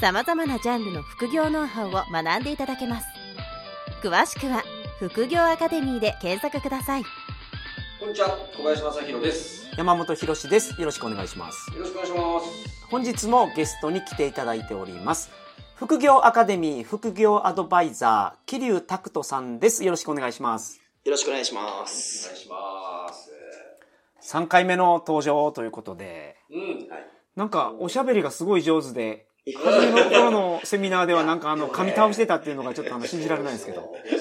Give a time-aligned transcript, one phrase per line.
[0.00, 3.06] 様々なジャンルの副業ノウハウを学んでいただけます
[4.02, 4.62] 詳しくは
[4.98, 7.04] 副業アカデミーで検索ください
[7.98, 9.68] こんにちは、小林正弘です。
[9.76, 10.80] 山本博史です。
[10.80, 11.68] よろしくお願いします。
[11.74, 12.86] よろしくお願いします。
[12.88, 15.30] 本日もゲストに来ていただいております。
[15.74, 19.82] 副業アカデミー副業アドバイザー、桐生拓人さんです。
[19.84, 20.80] よろしくお願いします。
[21.04, 22.32] よろしくお願いしまお願す。
[22.32, 23.32] いします。
[24.32, 26.88] 3回目の登場ということで、うん。
[26.88, 27.06] はい。
[27.34, 33.94] なんかおしゃべりがすごい上手で、初めの頃のセミナーではなんかあの噛み倒してたっていうのがちょっとあの信じられないんですけど。
[34.04, 34.18] 最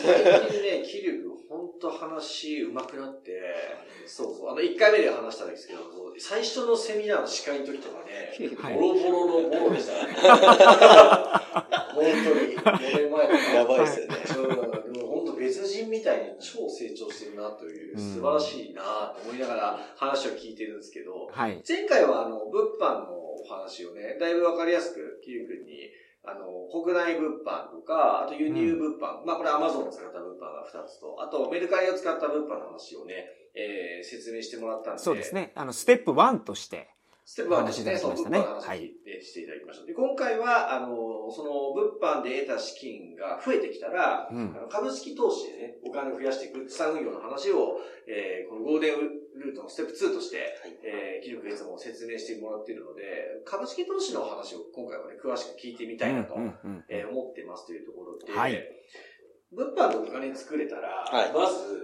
[0.50, 3.42] 近ね、キリュウ君、ほんと話上手くなって、
[4.06, 5.80] そうそう、あの、1回目で話したんですけど、
[6.20, 10.14] 最初のセミナーの司会の時とかね、はいボロボロのボロでしたね。
[11.94, 13.56] 本当に、4年前。
[13.56, 14.67] やばいですよね。
[15.48, 21.64] 別人みたいに超成長してるなという、素晴らしいなと思いながら話を聞いてるんですけど、はい。
[21.68, 25.90] 前回はあの、物販のお話をね、だいぶわかりやすく、キリ君に、
[26.24, 33.26] あの、国内物販とか、あと輸入物販、まあこれ Amazon を使った物販が2つと、あとメルカリを使った物販の話をね、
[33.56, 35.00] えー、説明してもらったんで。
[35.02, 35.34] そうです。
[35.34, 35.54] ね。
[35.56, 36.90] あの、ステップ1として、
[37.30, 38.40] ステップ1でしましたね。
[38.40, 38.90] 物販の話を聞い。
[39.04, 39.86] てしていただきました。
[39.86, 44.56] で、今回は、あの、その物販で得た資金が増えてきたら、うん。
[44.56, 48.96] あの株式投資でね、お金を増やしていく資産運用の話を、えー、このゴールデン
[49.44, 50.56] ルートのステップ2として、
[50.88, 53.04] えー、記録いつも説明してもらっているので、
[53.44, 56.40] 株式投資の話を今回はね、詳しく聞いてみたいなと、
[56.88, 58.56] えー思ってますというところで、はい。
[59.52, 61.34] 物販でお金作れたら、はい。
[61.34, 61.76] まず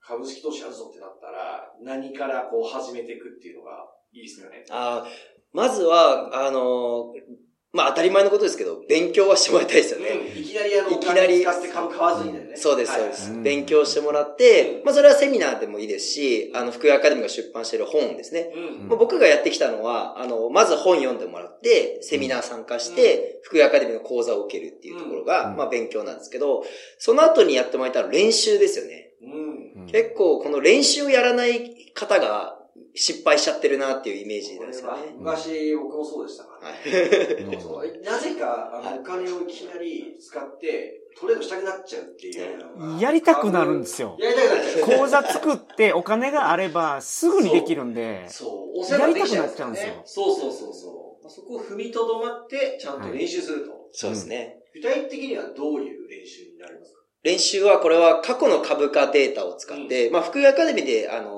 [0.00, 4.64] 株式投資やるぞってなったら、何からこう始めていくっていうのがいいですかね。
[4.70, 5.08] あー
[5.52, 10.08] まずは、あのーまあ当たり前のことですけど、勉強はしてもらいたいですよね。
[10.34, 12.56] いきなりあの、いきなり使って株買わずにだよね。
[12.56, 13.42] そうです、はいそうですうん。
[13.42, 18.50] 勉強してもらって、まあそれはセミナーでもいいですし、あの、福井アカデミーが出版している本ですね。
[18.80, 18.88] うん。
[18.88, 26.64] まあ僕がやってきたのは、あの、まず本読んでもらって、セミナー参加して、福井アカデミーの講座を受けるっていうところが、うんまあ勉強なんですけど、
[26.98, 29.10] その後にやってもらいたら練習ですよね。
[29.22, 29.82] うん。
[29.82, 32.57] うん結構この練習をやらない方が
[32.94, 34.98] 失敗しちゃってるなっていうイメージですよね。
[34.98, 36.78] は昔僕もそうでしたからね。
[36.78, 37.44] はい。
[37.44, 43.00] うんそうなぜか、あの、お金をいきなり使って、トレードしたくなっちゃうっていう。
[43.00, 44.98] やりたくなるんですよやりたくなっちゃう。
[44.98, 50.02] 講座作ってお金があればすぐにできるんで、そう、お世話できちゃうんですよやりたくなっちゃね。
[50.04, 51.24] そうそうそうそう。
[51.24, 53.72] まあそこを踏みとどまって、ちゃんと練習すると。
[53.92, 54.58] そうですね。
[54.74, 56.98] 具体的にはどういう練習になりますか？
[57.24, 61.37] 練習は、これは過去の株価データを使って、まあ、福井アカデミーで、あの、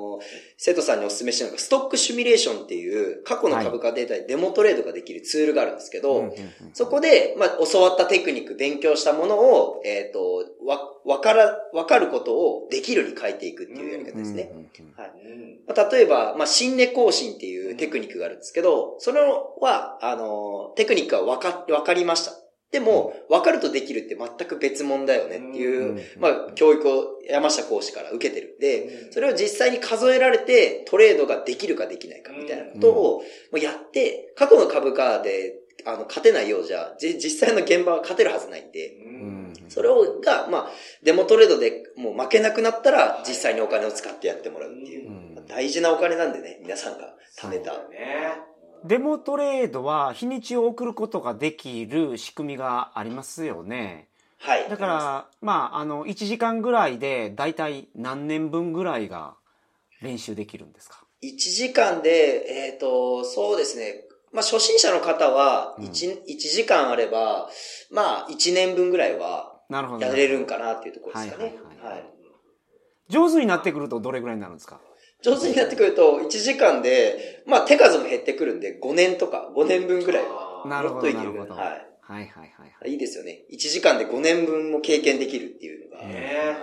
[0.57, 6.35] 生徒さんにお勧めしてるのが、ストックシミュレーションっていう、過去の株価データでデモトレードができるツールがあるんですけど、
[6.75, 14.51] そこで、まあ、教わったテクニック、勉強したものを、えっ、と、わ、わから、わかることをできるに変えていくっていうやり方ですね。
[14.53, 15.59] うんうんうんうん。
[15.67, 22.33] まあ例えば、まあ、新根更新っていうテクニックがあるんですけど、それは、あの、テクニックはわか、わかりました。
[22.71, 29.13] でも、わかるとできるって全く別物だよねっていう、うんまあ、教育を山下講師から受けてるんで、うん。
[29.13, 39.53] それを実際に数えられて、トレードができるかできないかみたいなことを、もうやって、過去の株価で、あの、勝てないようじゃ、じ実際の現場は勝てるはずないんで、うん。
[39.69, 40.71] それを、が、まあ、
[41.03, 45.09] デモトレードでもう負けなくなったら、実際にお金を使ってやってもらうっていう。
[45.09, 45.47] うん。
[45.49, 47.73] 大事なお金なんでね、皆さんが貯めた。
[47.73, 48.50] ね。
[48.85, 54.09] デモトレードは日にちを送ることができる仕組みがありますよね。
[54.39, 54.69] はい。
[54.71, 59.35] だから、まあ、あの、1時間ぐらいで、だいたい何年分ぐらいが
[60.01, 64.05] 練習できるんですか？1時間で、えっ、と、そうですね。
[64.33, 67.51] まあ、初心者の方はうん1、一時間あれば、
[67.91, 70.07] まあ、1年分ぐらいはなるほど。
[70.07, 71.45] やれるんかなっていうところですかね。
[71.45, 72.05] はいはいはいはい
[73.09, 74.81] 上手になってくるとどれぐらいになるんですか？
[75.23, 80.63] 上手になってくると、1時間で、まあ、手数も減ってくるんで、5年とか、5年分ぐらいは。
[80.65, 81.55] あーなるほど、もっといけるなるほど。
[81.55, 82.91] はいはいはいはいはい。
[82.91, 83.45] いいですよね。
[83.53, 86.07] 1時間で5年分も経験できるっていうのが。
[86.07, 86.55] ねえ。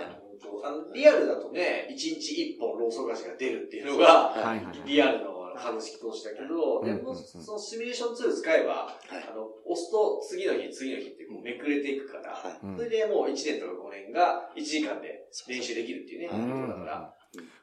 [0.42, 4.88] 本当あの、リアルだとね、1日1本ローソク足が出るっていうのが、はいはいはい。
[4.88, 17.14] リアルの株式投資だけど、でも、そのシミュレーションツール使えば、あの、押すと次の日、次の日ってこうめくれていくから、はいうんそれでもう1年とか5年が1時間で練習できるっていうね、だから、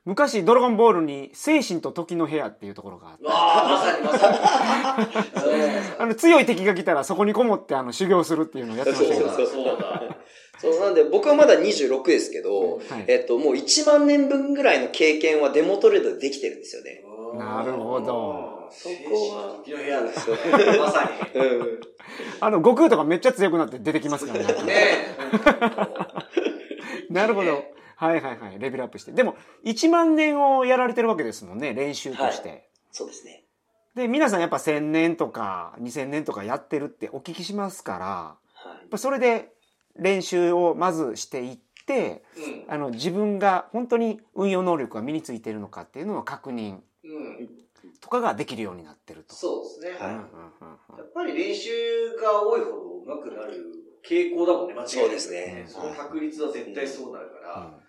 [0.06, 5.96] 昔ドラゴンボールに精神と時の部屋っていうところがあって、わあ、まさにまさに。
[5.98, 9.30] あの強い敵が来たらそこにこもってあの修行するっていうのをやってましたけど。
[9.32, 10.18] そうそうだ。
[10.60, 17.04] そう、なんで僕はまだ26ですけど、はいえっと、もう1万年分ぐらいの経験はデモトレードでできてるんですよね。
[17.38, 18.70] なるほど。
[18.72, 20.38] そこは、時の部屋ですよ。
[20.80, 21.40] まさに。
[21.40, 21.80] うん。
[22.40, 24.46] あの、悟空とかめっちゃ強くなって出てきますからね。
[24.64, 25.16] ね
[27.10, 27.76] なるほど。
[27.96, 28.60] はいはいはい。
[28.60, 29.12] レベルアップして。
[29.12, 32.70] でも、1万年をやられてるわけですもんね、練習として。
[32.92, 33.46] そうですね。
[33.96, 39.54] で、皆さんやっぱ1000年とか2000年とかやってるってお聞きしますから、はいやっぱそれで
[39.96, 42.24] 練習をまずしていって、
[42.68, 42.74] うん。
[42.74, 47.50] あの、自分が本当に運用能力が身についているのかっていうのを確認うん。
[48.02, 49.34] とかができるようになってると。
[49.36, 49.98] そうですね。
[50.02, 50.26] うんうんうん
[50.98, 51.70] やっぱり練習
[52.22, 53.54] が多いほど上手くなる
[54.08, 57.80] 傾向だもんね、間違いなくそうですねその確率は絶対そうなるから、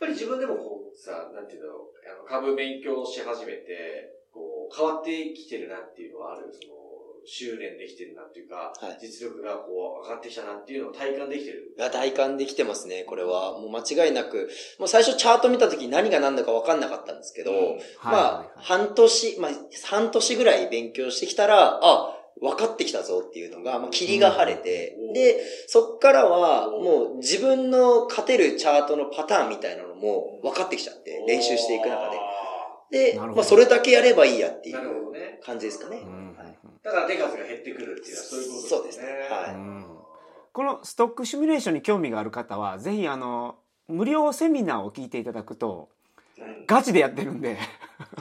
[0.00, 6.80] ぱり自分でもこうさ、なんていうんだろう、あの株勉強し始めて、こう、変わってきてるなっていうのはある、その、
[7.26, 11.74] 修練できてるなっていうか、はい実力がこう、上がってきたなっていうのを体感できてる。
[11.76, 13.58] いや、体感できてますね、これは。
[13.60, 14.48] もう間違いなく。
[14.78, 19.50] もう最初チャート見た時何が何だか分かんなかったんですけど、うんはいまはいあ、半年、まあ、
[19.84, 25.12] 半年ぐらい勉強してきたら、あ、分かってきたぞっていうのが、まあ、霧が晴れて、うん。
[25.12, 32.10] で、そっからは、もう自分の勝てるチャートのパターンみたいなのも分かってきちゃって、練習していく中
[32.90, 33.12] で。
[33.12, 35.00] で、まあ、それだけやればいいやっていう。
[35.40, 35.98] 感じですかね。
[36.04, 36.30] うん。
[36.30, 36.58] うんはい。
[36.82, 39.00] だから手数が減ってくるっていうのはそういうことそうです。
[39.00, 39.06] ね。
[39.30, 39.54] はい。
[39.54, 39.86] うん。
[40.52, 43.56] このストックシミュレーションに興味がある方は、ぜひあの、
[43.88, 45.99] 無料セミナーを聞いていただくと、うん
[46.66, 47.56] ガチでやってるんで、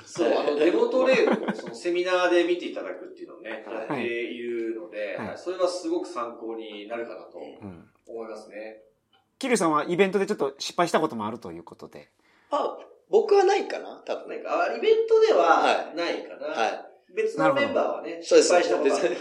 [0.05, 7.89] そう、あの、デモトレードをそのセミナーで見ていただくっていうのをね、 はいやっているので、はいはいそれはすごく参考になるかなとうん。
[8.07, 8.83] 思いますね。
[9.37, 12.09] キリュウさんはイベントでちょっと失敗したこともあるということで。
[12.51, 12.77] あ、
[13.09, 14.29] 僕はないかな多分。
[14.29, 16.47] なんか、あイベントでははいないかな。
[16.47, 16.85] はい。
[17.15, 19.17] 別のメンバーはね、そうです失敗したことある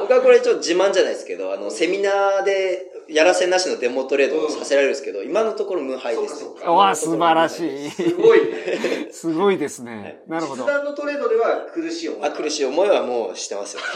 [0.00, 7.90] 僕はこれちょっと自慢じゃないですけど、あの、セミナーでやらせなしのデモトレードをさせられるんですけど、今のところ無敗ですわあ、素晴らしい。
[7.90, 9.08] すごいね。
[9.12, 10.22] すごいですね。
[10.26, 10.68] なるほど実。
[10.70, 12.28] 弾のトレードでは苦しい思い。
[12.28, 12.64] あ、苦しいい。
[12.66, 13.82] 思いはもうしてますよ。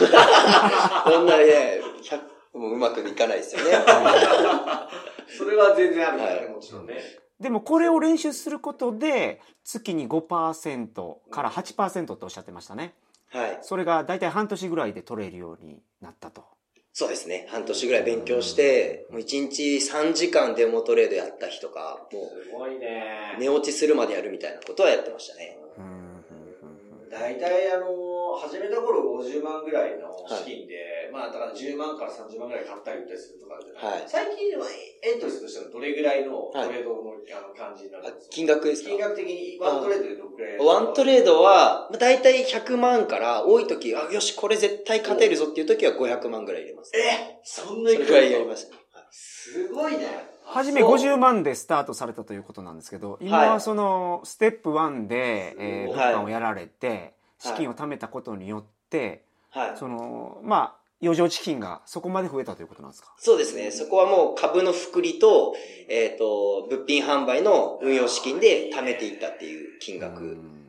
[1.05, 3.71] こんなにね、100もううまくいかないですよね。
[5.27, 7.22] それは全然あるからね、はいもちろんね。
[7.43, 12.93] でもこれを練習することで、月に5%から8%っておっしゃってましたね。
[13.29, 13.59] はい。
[13.61, 16.45] それが大体半年ぐらいで取れるようになったと。
[16.93, 17.47] そうですね。
[17.51, 23.41] 半年ぐらい勉強して、もう1日3時間デモトレードやった日とか、もすごいねう。
[23.41, 25.57] 寝落ちするまでやるみたいなことはやってましたね。
[25.77, 27.85] うんうんうん大体あの、
[28.37, 34.03] 始めた頃50万ぐらいの資金で、まあだから10万から30万ぐらい買ったり売ったりするとかあるじゃない、はい。
[34.07, 34.65] 最近は
[35.03, 36.69] エントリーするとしたらどれぐらいのトはい。
[36.69, 38.33] レードの,、あの感じになるんあですか？
[38.33, 38.89] 金額ですか？
[38.89, 46.91] 金額的にワントレードでどれぐらいワントレードは、まあ大体100万から、多い時、あ、よし、これ絶対勝てるぞっていう時は500万ぐらい入れます。
[46.95, 48.81] えそんなそれぐらいやりましたね。
[49.11, 50.07] すごいね。
[50.45, 50.95] はじめそう。
[50.95, 57.13] 50万でスタートされたということなんですけど、今はそのステップ1で、えー、はい物販をやられて、
[57.43, 59.77] 資金を貯めたことによって、はい。
[59.77, 63.13] その、まあ、余剰資金がそこまで増えたということなんですか？
[63.17, 63.69] そうですね。
[63.71, 65.53] そこはもう株の複利と、
[65.89, 70.21] えっ、と、物品販売の運用資金で貯めていったっていう金う額。
[70.23, 70.59] ん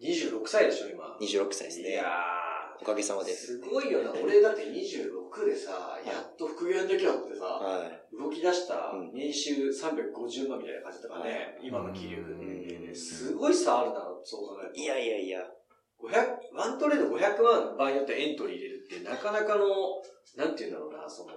[0.00, 1.16] 26歳でしょ、今。
[1.20, 2.04] 26歳ですねいや。
[2.80, 3.58] おかげさまーです。
[3.58, 4.10] すごいよな。
[4.22, 8.16] 俺だって26でさ、やっと副業やんなきゃってさ、はい。
[8.16, 12.36] 動き出したうん年収350万みたいな感じだからね、今の企業でう
[12.80, 12.94] んね。
[12.94, 14.80] すごい差あるな、そう考えると。
[14.80, 15.40] いやいやいや。
[16.02, 19.66] 500、ワントレード500万場合によってはエントリー入れるって、なかなかの、
[20.36, 21.32] なんて言うんだろうな、その、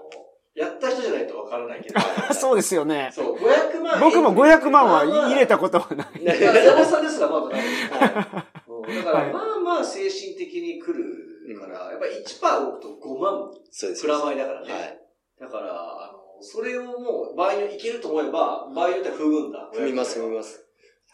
[0.55, 1.99] やった人じゃないとわからないけど。
[2.33, 3.11] そうですよね。
[3.13, 3.99] そう、500万。
[3.99, 6.21] 僕も500万は入れたことはない。
[6.21, 7.63] いや、山本さんですらまだない
[8.83, 13.61] だから、はいまあまあ精神的に来るから、やっぱり1%置くと5万い。
[13.71, 14.01] そうです。
[14.03, 14.73] プラマイだからね。
[14.73, 14.99] はい。
[15.39, 19.69] だから、あの、それをもう、場合によっていけると思えば、場合によっては踏むんだ。
[19.73, 20.37] 踏みます、踏みす。
[20.37, 20.62] ます。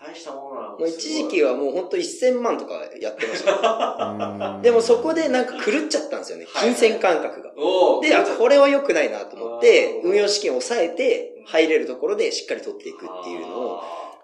[0.02, 0.78] 大したものなの。
[0.78, 4.56] もう一時期はもう本当1000万とかやってました。
[4.56, 6.46] うんでもそこでなんか狂っちゃったんですよね。
[6.60, 7.52] 金銭感覚が。
[8.02, 13.82] で、あ、これは良くないなと思って運用資金を抑えて、入れるところでしっかり取っていくっていうのを、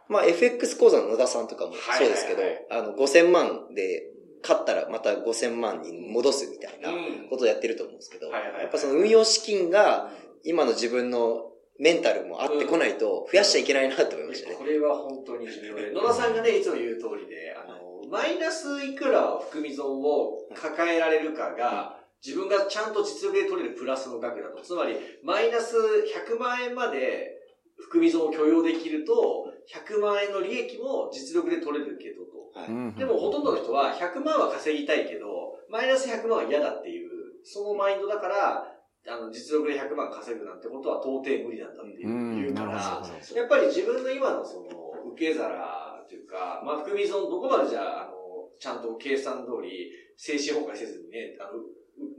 [0.08, 4.04] まあ FX 講座の野田さんとかもそうですけどはいはい、あの5000万で
[4.44, 10.12] 勝ったらまた5000万に戻すみたいなうんことをやってると思うんですけど、はいはいはいやっぱその運用資金が
[10.44, 14.56] 今の自分のメンタルもあってこないと増やしちゃいけないなと思いましたね。
[14.56, 24.62] これは本当に重要で、野田さんがね、いつも言う通りで、あの、マイナスいくら含み損を抱えられるかが、自分がちゃんと実力で取れるプラスの額だと。
[24.62, 27.36] つまり、マイナス100万円まで
[27.78, 32.60] 含み損を許容できると、100万円の利益も実力で取れるけどと。
[32.60, 37.10] はいうんでもほとんどの人は100万は稼ぎたいけど、マイナス100万は嫌だっていう、
[37.44, 38.75] そのマインドだから、
[39.08, 48.12] あの、実力で100万稼ぐなんてことは到底無理なんだっていうから、やっぱり自分の今のその、受け皿というか、まあ、含み損どこまでじゃあ、あの、
[48.60, 51.62] ちゃんと計算通り、精神崩壊せずにね、あの、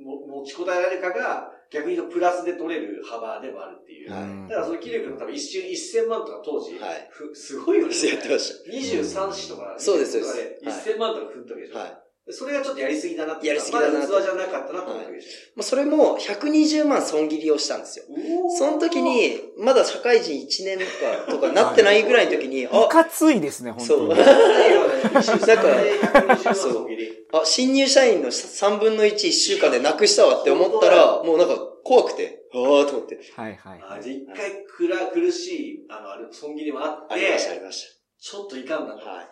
[0.02, 4.12] も持ちこたえられるかが、逆にプラスで取れる幅でもあるっていう。
[4.12, 7.94] はいだからその気力の多分一瞬1000万とか当時、はいふすごいよね。
[8.08, 8.70] やってました。
[8.70, 11.78] 23子とか、そうですそうです1000万とか踏んだわけでしょ。
[11.78, 12.05] はい。
[12.28, 13.46] それがちょっとやりすぎだなって。
[13.46, 18.04] やりすぎだなまだ器じゃなかったなと思ったわけでしまあ、それも120万損切りをしたんですよ。
[18.08, 18.50] ょ。
[18.50, 24.20] その時に、まだ社会人1年かとかなってないぐらいの時に、 いあ、かついですね、本そう当に。
[24.20, 25.02] ないよね。
[25.02, 27.26] なんか120万そう損切り。
[27.32, 33.20] あ、新入社員の3分の1、1週間でなくしたわって思ったら、もうなんか怖くて、あーと思って。
[33.36, 37.86] はいはい一回くら苦しい、あの、あれ、損切りもあって、ありました、ありまし
[38.18, 39.04] ちょっといかんなと。
[39.04, 39.10] た。
[39.10, 39.28] はい。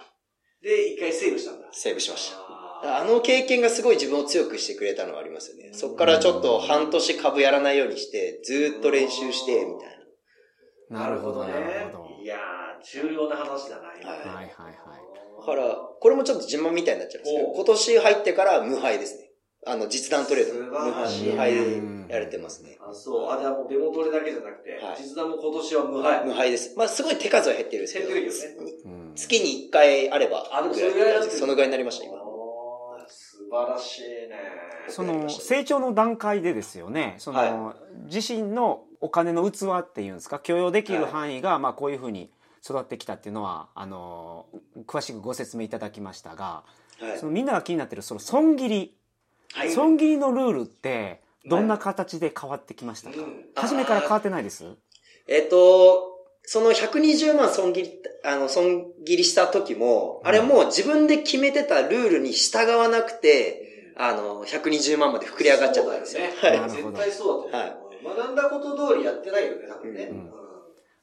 [0.65, 1.69] で、一回セーブしたんだ。
[1.73, 2.54] セーブしました。
[2.85, 5.71] ああの経験がすごい自分を強くしてくれたのはありますよね。
[5.73, 9.99] そっからちょっと半年株やらないようにして、ずーっと練習して、みたい
[10.91, 11.01] な。
[11.09, 12.23] なるほど、なるほど。
[12.23, 14.11] いやー、重要な話だな、今。
[14.11, 14.55] はいはいはいはい。
[15.41, 19.25] だから、これもちょっと自慢みたいになっちゃうんですけど、今年入ってから無敗ですね。
[19.67, 20.53] あの、実弾トレード。
[20.53, 22.77] 素無晴らしい敗無敗でやれてますね。
[22.81, 23.31] あ、そう。
[23.31, 26.25] あ、じゃあもうデモトレだけじゃなくて、はい実弾も今年は無敗。
[26.25, 26.77] 無敗です。
[26.77, 32.24] まあ、すごい手数は減ってるんですけど、減ってるけどねうん月に1回あれば、あでもそれぐらいそのぐらいになりました、今。
[33.55, 34.65] 晴らしいね。
[34.89, 37.15] その成長の段階でですよね。
[37.19, 40.39] その、は自身のお金の器っていうんですか？
[40.39, 42.31] 許容できる範囲が、まあ、こういうふうに
[42.63, 44.47] 育ってきたっていうのはあの
[44.87, 46.65] 詳しくご説明いただきましたが、
[47.01, 47.19] はい。
[47.19, 48.95] そのみんなが気になってるその損切り、
[49.53, 49.71] はい。
[49.71, 53.45] 損切りのルールってどんな形で変わってきましたか、うん。
[53.55, 54.65] 初めから変わってないです？
[55.27, 56.14] えっと、
[56.47, 66.23] その120万損切り、あの、損切りした時も、あれもう自分で決めてたルールに従わなくて、あの、120万まで膨れ上がっちゃったんですよ。
[66.25, 68.17] そうだよねなるほど絶対そうだと思う。
[68.17, 70.09] 学んだこと通りやってないよね、多分ね。
[70.11, 70.44] うんうん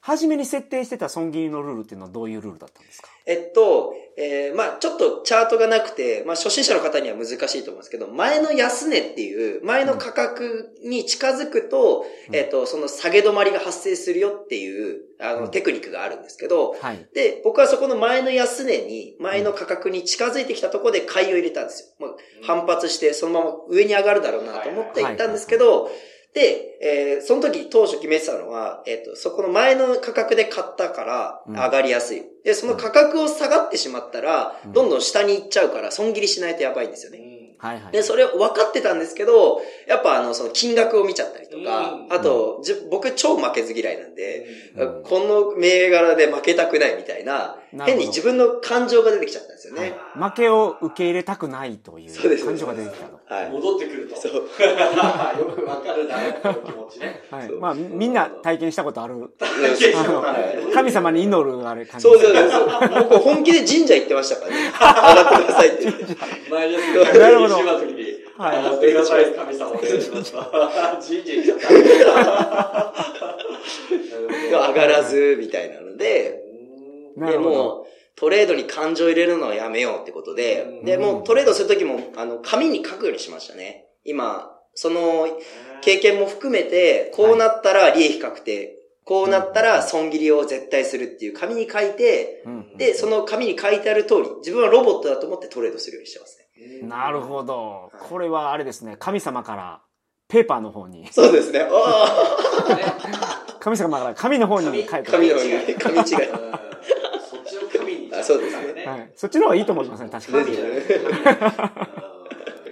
[0.01, 3.07] 初めに設定してた損切りのルールっていうのはどういうルールだったんですか？
[3.27, 12.35] えっと、えーまあちょっとチャートがなくて、まあ初心者の方には難しいと思うんですけど、前の安値っていう、前の価格に近づくと、うん。
[12.35, 15.51] えっと、その下げ止まりが発生するよっていう、あの、うん。
[15.51, 17.07] テクニックがあるんですけど、はい。
[17.13, 22.07] で、僕はそこの前の安値に、前の価格に近づいてきたところで買いを入れたんですよ。
[22.07, 25.91] まあ、反発して、そのまま上に上がるだろうなと思って行ったんですけど、
[26.33, 31.55] で、えーその時当初決めてたのは、えっ、と、そこの前の価格で買ったからうん。
[31.55, 32.23] 上がりやすい。
[32.43, 34.73] で、その価格を下がってしまったら、うん。
[34.73, 37.19] どんどん下に行っちゃうから、損切りしないとやばいんですよね。
[37.57, 37.91] はいはい。
[37.91, 42.13] で、それを分かってたんですけど、やっぱあの、その金額を見ちゃったりとか、うん。
[42.13, 45.03] あと、じ僕超負けず嫌いなんで、うん。
[45.03, 49.93] この銘柄で負けたくないみたいな、変に自分の感情が出てきちゃったんですよね。
[50.15, 53.33] 負けを受け入れたくないといそうですう感情が出てきたと。
[53.33, 53.49] はい。
[53.49, 54.15] 戻ってくると。
[54.15, 54.33] そう。
[54.35, 54.41] よ
[55.55, 57.23] くわかるな、この気持ちね。
[57.31, 59.31] はいまあ、みんな体験したことある。
[60.73, 62.07] 神様に祈るあれ感じ。
[62.07, 62.69] そうそうそう。
[63.09, 64.71] 僕本気で神社行ってましたからね。
[64.73, 66.17] 上がってくださいって言って。
[66.49, 70.33] マイナスなるほど1の時に、はい上がってください、神様お願いします。
[70.33, 70.43] 神
[71.25, 72.93] 社行っちゃった。
[74.67, 76.40] 上がらず、みたいなので、
[77.17, 77.37] で。
[77.37, 83.85] もう、トレードに感情入れるのはやめようってことでう、んで、もうトレードするときも、あの、紙に書くようにしましたね。
[84.03, 85.27] 今、その、
[85.81, 96.87] 経験も含めて、こうなったら利益確定、こうなったら損切りを絶対するっていう紙に書いて、うんで、その紙に書いてある通り、自分はロボットだと思ってトレードするようにしてますね。
[96.87, 97.91] なるほど。
[98.07, 99.81] これはあれですね、神様から
[100.27, 101.67] ペーパーの方に、そうですね。
[101.69, 106.05] あ 神様から紙の方に書いてあ、紙の方に、紙違い。
[108.33, 109.11] そうですねはい。
[109.15, 110.49] そっちの方がいいと思いますね、確かに。
[110.51, 110.77] いうん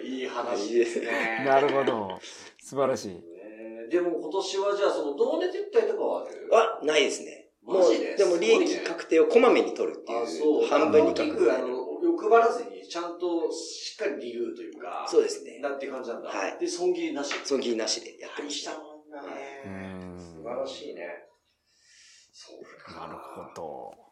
[0.06, 1.44] いい話ですね。
[1.46, 2.20] なるほど。
[2.62, 3.08] 素晴らしい。
[3.10, 6.48] ねでも今年はじゃあその同値撤退とかはある？
[6.52, 7.48] は、ないですね。
[7.64, 10.64] もう、マジででも利益確定をこまめに取るってあ、いそう。
[10.66, 11.68] う、半分に書大きくく、あの、
[12.04, 15.60] 欲張らずに、ちゃんとしっかり理由というか、そうですね。
[15.60, 16.30] なって感じなんだ。
[16.30, 17.34] はいで、損切りなし？
[17.44, 18.66] 損切りなしでやってまし。
[18.66, 19.64] 大したたもんだね。
[19.66, 21.02] うん素晴らしいね。
[22.32, 23.08] そうか。
[23.08, 24.09] なるほど。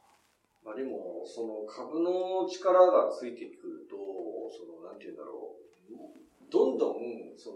[0.67, 3.95] まあでも、その株の力がついてくると、
[4.51, 6.51] その、なんて言うんだろう。
[6.51, 7.55] どんどん、そ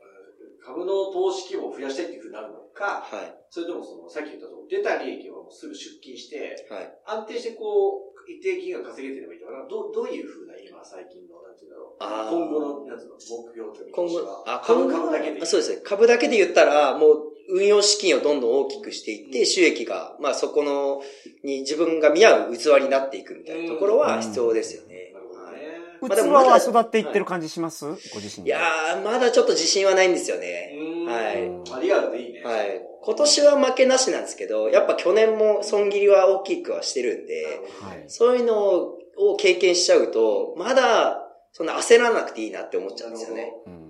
[0.00, 3.34] えー株の投資規模を増やしたいっていうふうになるのか、はい。
[3.50, 6.98] それともその、さっき言ったその、出た利益をもうすぐ出金して、はい。
[7.04, 9.68] 安定してこう、一定金額稼げてればいいのかな。
[9.68, 11.98] どどういうふうな今、最近の、なんて言うんだろう。
[11.98, 15.80] 今後の、なんていうの、目標というか今後あ、株株だけでそうですね。
[15.82, 21.02] 株だけで言ったら、もう、運用資金をどんどん大きくしていって、収益が、まあそこの、
[21.44, 25.12] に自分が見合う器になっていくみたいなところは必要ですよね。
[25.12, 25.60] なるほどはいね。
[26.00, 27.84] 器まあでもまだは育っていってる感じします？
[27.86, 28.50] ご自身で。
[28.50, 30.72] いやー、まだちょっと自信はないんですよね。
[30.78, 32.42] うんはいあリアルでいいね。
[32.44, 32.80] はい。
[33.04, 37.44] 今年は負けなしなんですけど、やっぱ去年も損切りは大きくはしてるんで、
[37.80, 41.18] はいそういうのを経験しちゃうと、まだ、
[41.52, 43.52] そんな焦らなくていいなって思っちゃうんですよね。
[43.66, 43.81] うん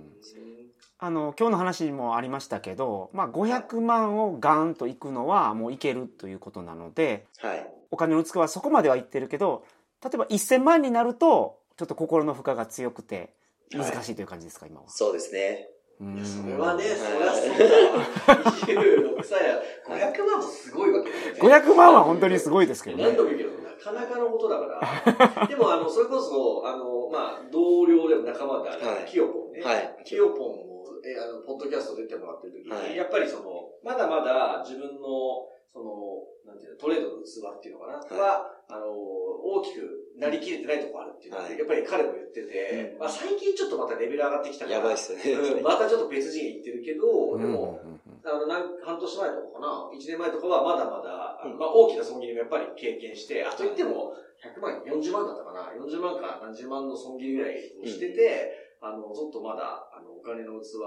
[1.03, 7.67] あの、今日の話にもありましたけど、まあ、500万をガーンといくのはもういけるということなので、はい。
[7.91, 9.65] お金の器はそこまではいってるけど、
[10.01, 13.33] 例えば1000万になると、ちょっと心の負荷が強くて、
[13.73, 14.85] 難しいという感じですか、今は。
[14.87, 15.67] そうですね。
[16.01, 18.51] うんそれはね、そりゃそうだわ。
[18.51, 21.39] 26歳や、500万もすごいわけだよね。
[21.39, 23.15] 500万は本当にすごいですけどね何。
[23.15, 25.47] 度も言うけど、なかなかのことだから。
[25.47, 29.61] でも、あの、それこそ、あの、まあ、同僚でも仲間である、はいキヨポンね。
[29.61, 41.57] はいキヨポンも、え、あの、ポッドキャスト出てもらってる時に、はいやっぱりその、まだまだ自分の、その、なんていうの、トレードの器っていうのかな、はいは、あの、大きくなりきれてないとこあるっていうのは、はい。
[41.57, 42.99] やっぱり彼も言ってて、うん。
[42.99, 45.31] まあ、最近ちょっとまたレベル上がってきたから、やばいっすよね。
[45.31, 47.79] うん またちょっと別次元行ってるけど、でも、
[48.23, 48.47] あの、
[48.83, 51.57] 半年前とかかな、1年前とかはまだまだ、うん。
[51.57, 60.83] まあ大きな損切りもやっぱり経験して、あと言っても100万、40万だったかな、40万か何十万の損切りぐらいをしてて、あの、ちょっとまだ、あの、お金の器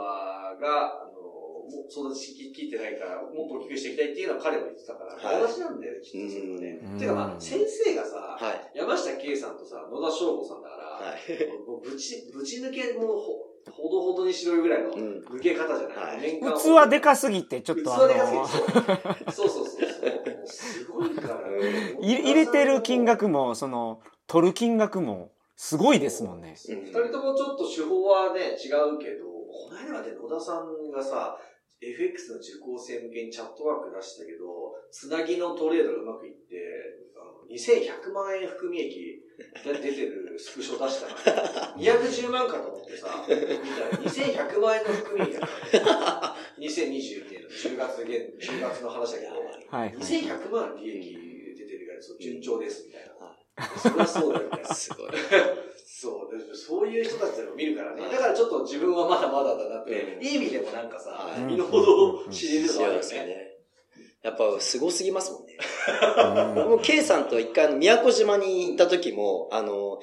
[0.60, 1.25] が、あの、
[1.66, 6.98] 育ちきってないから、もっと大きくしていきたいっていうのは彼も言ってたから、はい同じなんだよね、きっとそれはね。
[6.98, 8.78] ていうかまあ、先生がさ、はい。
[8.78, 11.68] 山下圭さんとさ、野田翔吾さんだから、はい。
[11.68, 16.40] もうぶち、ぶち抜けもほ、ほどほどにしろいぐらいの抜け方じゃない、はい
[16.86, 20.46] 器でかすぎて、ちょっとあ器でか、すぎてそうそうそう。
[20.46, 21.96] すごいからね。
[22.00, 26.54] 入れてる金額も、その、取る金額も、すごいですもんね。
[26.68, 31.38] 二人ともちょっと手法はね、違うけど、この間まで野田さんがさ、
[31.80, 36.56] FX の受講生向けにチャットワーク出したけど、つなぎのトレードがうまくいって、
[37.12, 39.20] あの2100万円含み益
[39.64, 45.86] が出てるスクショ出したら、210万かと思ってさ、見たら2100万円の含み益だったね。
[46.60, 49.32] 2022年の10月現、10月の話だけど、
[49.68, 49.88] はい。
[49.88, 53.36] はい2100万利益出てるから、そう順調です、みたいな。
[53.78, 54.62] そりゃそうだよね。
[54.72, 55.10] すごい。
[55.98, 58.02] そう、でそういう人たちを見るからね。
[58.02, 63.16] だからちょっと自分はまだまだだなって、うんいい意味でもなんかさ、はい身の程を知れるのはあるよね。
[63.24, 63.36] ね。
[64.22, 65.56] やっぱ、すごすぎますもんね。
[66.18, 69.98] うん僕も K さんと一回あの、宮古島に行った時も、あの、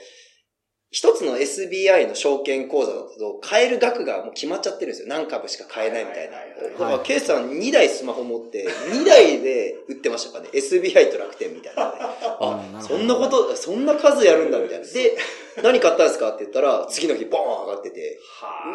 [0.89, 5.07] 一つの SBI の証券口座だと、買える額がもう決まっちゃってるんですよ。
[5.09, 6.37] 何株しか買えないみたいな。
[6.37, 10.49] だから K さん2台スマホ持って、2台で売ってましたからね。
[10.53, 11.97] SBI と楽天みたいなね。
[12.41, 14.85] あ、そんなこと、そんな数やるんだみたいな。
[14.85, 15.17] で、
[15.61, 16.29] 何買ったんですか？
[16.29, 18.19] って言ったら、次の日ボーン上がってて、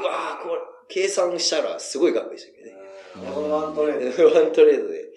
[0.01, 2.77] うわーこれ、計算したらすごい額でしたけどね。
[3.27, 3.33] れ。
[3.33, 4.25] このワントレード。
[4.41, 5.09] ワントレードで。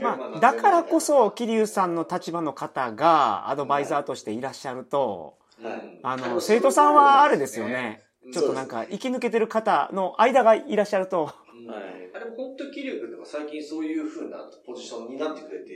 [0.00, 8.02] まあ、だからこ、そ、桐生さんの立場の方がアドバイザーとしていらっしゃると、はいあの、生徒さんはあれですよね。
[8.32, 11.70] ちょっとなんか、生き抜けてる方の間がいらっしゃると、うん。
[11.70, 15.72] あでも本当に桐生君とか最近そういう風なポジションになってくれて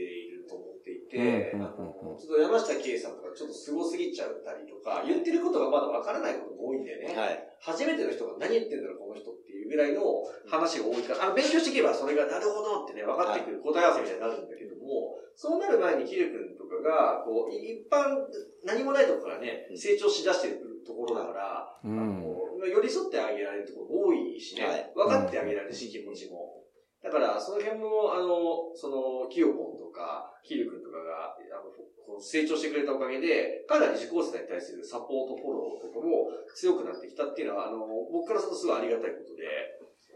[1.55, 7.16] あの、ちょっと山下圭さんとかちょっと凄すぎちゃったりとか、言ってることがまだわからないことも多いんだよね。
[7.16, 7.49] はい。
[7.61, 10.03] 初めての人が何言ってんだろう、この人っていうぐらいの
[10.47, 18.18] 話が多いから、あの、勉強していけばそれがなるほどってね、分かってくる答え合わせみたいになるんだけども、そうなる前にヒル君とかが、こう、い一般、
[18.64, 26.58] 何もないところからね、成長しだしてるところだから、うんあの、寄り添ってあげられるところも多いしね、はい分かってあげられるし、気持ちも。
[27.02, 39.46] だから、その辺も、あの、その、キヨポンとか、ヒル君とかが、あの、成長してくれたおかげで、かなり受講生に対するサポート、フォローとかも強くなってきたっていうのは、あの、僕からするとすごいありがたいことで、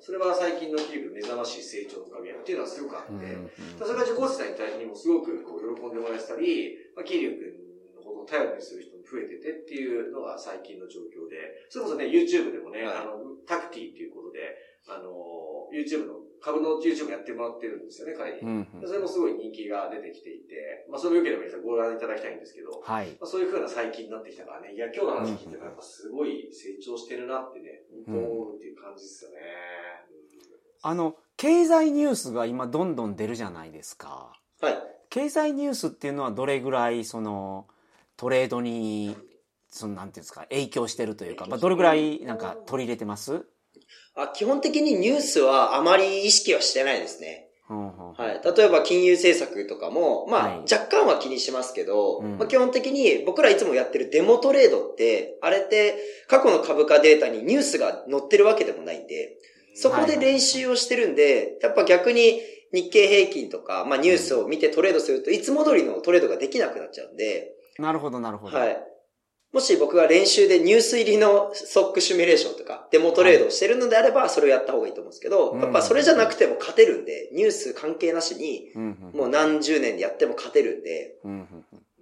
[0.02, 7.54] それは最近のキル君の目覚ましい成長のおかげっていうのはすごくあって、うんそれが受講生に対にもすごくこう喜んでもらえてたり、まあ、桐生君
[7.94, 11.38] のことを頼りにする人も増えててっていうのが最近の状況で、
[11.70, 12.96] それこそね、YouTube でもね、はい。
[12.98, 14.58] あの、タクティっていうことで、
[14.90, 18.40] あの、YouTube の、株の YouTube やってもらってるんですよね、彼に。
[18.40, 23.06] うんうんそれもすごい人気が出てきていて、まあ、それを良ければご覧いただきたいんですけど、はい。
[23.06, 29.36] まあ、そういう風な最近になってきたからね、いや、今日の話聞いてもやっぱすごい成長してるなってね、うん思うっていう感じですよね。
[30.82, 34.32] あの、経済ニュースが今どんどん出るじゃないですか。
[34.60, 34.78] はい。
[35.10, 37.68] 経済ニュースっていうのはどれぐらい、その、
[38.16, 39.16] トレードに、
[39.68, 43.44] その、なんていうんですか、影響してるというか、まあ、どれぐらい、なんか、取り入れてます？
[44.14, 47.48] あ基本的にニュースはあまり意識はしてないですね。
[47.68, 48.56] はい。
[48.56, 55.96] 例えば金融政策とかも、まあ、はい若干は気にしますけど、うんまあ、基本的に僕らいつもやってるデモトレードって、あれって
[56.28, 59.36] 過去の株価データにニュースが載ってるわけでもないんで、
[59.74, 62.40] そこで練習をしてるんで、やっぱ逆に
[62.74, 68.56] 日経平均とか、まあニュースを見てトレードすると、いつも通りのトレードができなくなっちゃうんで、なるほど、なるほど。
[68.56, 68.91] はい。
[69.52, 78.70] もし僕が練習でニュース入りのストックシミュレーションとか、デモトレードをしてるのであれば、それをやった方がいいと思うんですけど、うんやっぱそれじゃなくても勝てるんで、ニュース関係なしに、
[79.12, 81.16] もう何十年でやっても勝てるんで、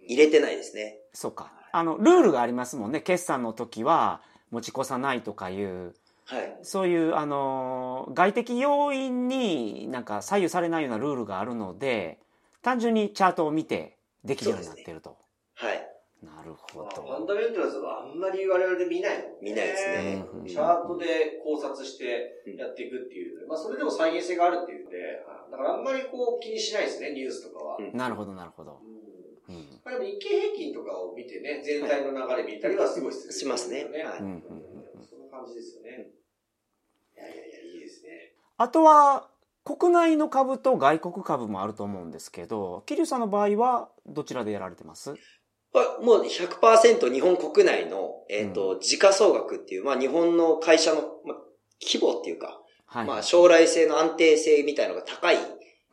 [0.06, 0.98] 入れてないですね。
[1.12, 1.50] そうか。
[1.72, 3.00] あの、ルールがありますもんね。
[3.00, 6.58] 決算の時は持ち越さないとかいう、はい。
[6.62, 12.18] そういう、あのー、外的要因になんか左右されないようなルールがあるので、
[12.62, 15.16] 単純にチャートを見てできるようになってると。
[15.54, 15.89] はい。
[16.22, 17.24] なるほまあファど。
[17.24, 19.38] ンダメンタルズはあんまり我々で見ないもんね。
[19.40, 27.76] 見ないですねうんチャートで考察してやっていくっていうまあそれでも再現性があるっていうんで、はいだからあんまりこう気にしないですね、ニュースとかは。
[27.78, 28.78] うんなるほど、なるほど。
[29.48, 29.80] うんうん。
[29.84, 34.32] まあでも日経平均とかを見てね、全体の流れ見たりはすごいする、しますねはいうんうん
[34.94, 36.10] うんそんな感じですよね。
[37.16, 38.34] いやいやいや、いいですね。
[38.58, 39.28] あとは、
[39.64, 45.14] 国内の株と外国株もあると思うんですけど、桐生さんの場合はどちらでやられてます？
[45.74, 51.36] あもう100%日本国内の、えっ、と、時価総額っていう、まあ日本の会社の、まあ、
[51.80, 53.06] 規模っていうか、はい。
[53.06, 55.36] まあ将来性の安定性みたいのが高い、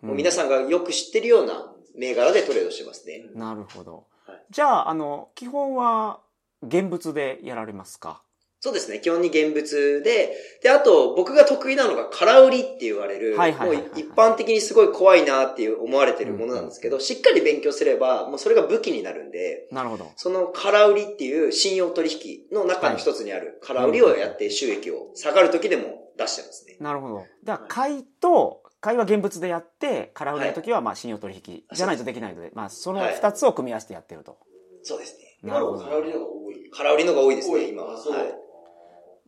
[0.02, 3.26] もう皆さんがよく知ってるような銘柄でトレードしてますね。
[3.36, 4.44] なるほどはい。
[4.50, 6.20] じゃあ、あの、基本は
[6.64, 8.22] 現物でやられますか？
[8.60, 9.00] そうですね。
[9.00, 20.12] 基本に現物で、で、あと、僕が得意なのが空売りって言われる、はいはいはいはいもう一般的にすごい怖いなっていう思われてるものなんですけど、しっかり勉強すれば、もうそれが武器になるんで、なるほど。
[20.16, 26.78] その空売りっていう信用取引の中の一つにある空売りをやって収益を下がる時でも出してますね。
[26.80, 27.26] なるほど。
[27.44, 34.38] だから、買いと、買いは現物でやって、空売りの時はまあ信用取引じゃないとできないので、まあその二つを組み合わせてやってると。
[34.82, 35.28] そうですね。
[35.44, 35.84] なるほど。
[35.84, 36.70] 空売りの方が多い。
[36.72, 37.94] 空売りのが多いです多ね、今は。
[37.96, 38.14] あそう。
[38.14, 38.47] はい。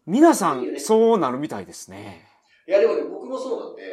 [0.10, 2.26] 皆さん、そうなるみたいですね。
[2.67, 3.84] いや、でもね、僕もそうなんで、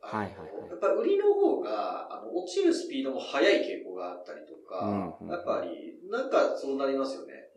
[0.00, 0.70] はいはいはい。
[0.70, 7.50] やっぱり売りの方が、あの、落ちるスピードも速い傾向があったりとか、うんうんやっぱり、なんかそうなりますよね。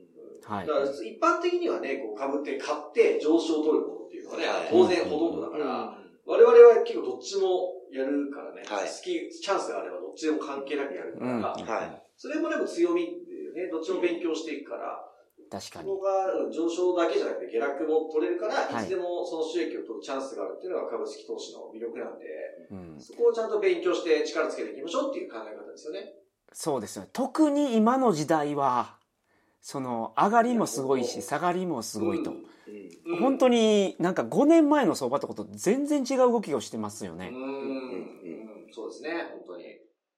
[0.43, 0.67] はい。
[0.67, 4.67] だから一般的にはね、こう株って買って上昇を取るものっていうのはね、はい。
[4.69, 8.87] 当然ほとんどだから、うん我々は結構どっちもやるからね、はい。
[8.87, 11.41] 好き、チャンスがあればどっちでも関係なくやるから、うん。
[11.41, 13.23] はいそれもでも強み
[13.55, 15.08] でね、どっちも勉強していくから、
[15.49, 15.89] 確かに。
[15.89, 22.25] そこがうん上昇だけじゃなくて下落も取れるから、はいいつでもその収益を取るチャンスがあるっていうのが株式投資の魅力なんで、
[22.71, 22.99] うん。
[22.99, 26.13] そこをちゃんと勉強して力つけていきましょうっていう考え方ですよね。
[26.53, 27.09] そうですよね。
[27.13, 28.97] 特に今の時代は、
[29.61, 32.31] その、上がりもすごいし、下がりもすごいと。
[32.31, 32.45] うん
[33.19, 37.31] 本当になんか5年前の相場とかと全然違う動きをしてますよね。
[37.33, 39.63] うん、うん、そうですね、本当に。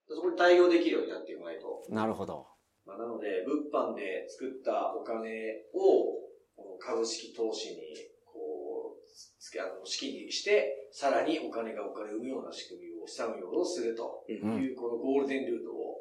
[0.10, 1.86] そこに対応できるようになっていかないと。
[1.90, 2.48] なるほど。
[2.86, 6.18] まあ、なので、物販で作ったお金を、
[6.56, 7.78] この株式投資に、
[8.26, 15.98] こう、あの、資金にして、さらにお金がお金を生むような仕組みを、資産運用をするとうんうんいう、このゴールデンルートを、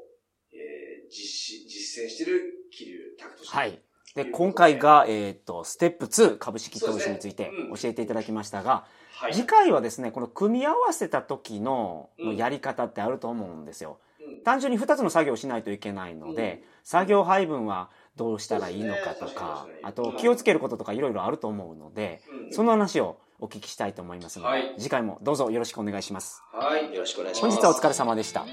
[0.52, 3.56] えー、実施、実践している、桐生拓人氏。
[3.56, 3.78] はい。
[4.14, 9.34] で、今回が、えっ、と、ステップ2、株式投資について教えていただきましたが、はい。
[9.34, 13.98] 次回はですね、この組み合わせた時のうんやり方ってあると思うんですよ。
[14.30, 26.42] うん単純に2つの作業をしないといけないので、作業配分はどうしたらいいのかとかあと気をつけることとかいろいろあると思うので、うんその話をお聞きしたいと思いますので、はい次回もどうぞよろしくお願いします。
[26.52, 26.92] はい。
[26.94, 27.56] よろしくお願いします。
[27.56, 28.46] 本日はお疲れ様でした。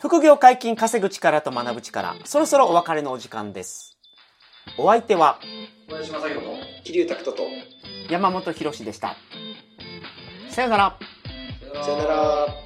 [0.00, 3.96] 副業解禁稼ぐ力と学ぶ力、そろそろお別れのお時間です。
[4.78, 5.38] お相手は
[5.88, 6.52] 小林正宏と、
[6.84, 7.42] 桐生拓人と、
[8.10, 9.16] 山本博史でした。
[10.50, 10.98] さよなら。
[11.82, 12.65] さよなら。